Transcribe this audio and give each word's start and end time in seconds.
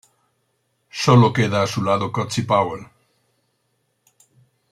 Solo 1.03 1.31
queda 1.31 1.61
a 1.61 1.67
su 1.67 1.83
lado 1.83 2.11
Cozy 2.11 2.41
Powell. 2.41 2.87